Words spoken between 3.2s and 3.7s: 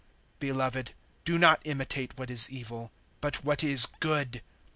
but what